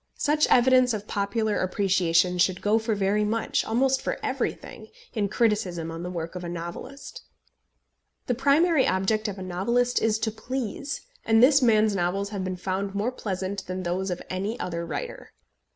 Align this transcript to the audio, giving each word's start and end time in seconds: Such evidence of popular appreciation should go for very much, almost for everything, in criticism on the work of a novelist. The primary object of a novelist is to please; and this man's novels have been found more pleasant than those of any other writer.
Such 0.17 0.47
evidence 0.47 0.95
of 0.95 1.05
popular 1.07 1.61
appreciation 1.61 2.39
should 2.39 2.59
go 2.63 2.79
for 2.79 2.95
very 2.95 3.23
much, 3.23 3.63
almost 3.63 4.01
for 4.01 4.17
everything, 4.23 4.87
in 5.13 5.29
criticism 5.29 5.91
on 5.91 6.01
the 6.01 6.09
work 6.09 6.33
of 6.33 6.43
a 6.43 6.49
novelist. 6.49 7.21
The 8.25 8.33
primary 8.33 8.87
object 8.87 9.27
of 9.27 9.37
a 9.37 9.43
novelist 9.43 10.01
is 10.01 10.17
to 10.17 10.31
please; 10.31 11.01
and 11.23 11.43
this 11.43 11.61
man's 11.61 11.95
novels 11.95 12.29
have 12.29 12.43
been 12.43 12.57
found 12.57 12.95
more 12.95 13.11
pleasant 13.11 13.67
than 13.67 13.83
those 13.83 14.09
of 14.09 14.23
any 14.27 14.59
other 14.59 14.87
writer. 14.87 15.33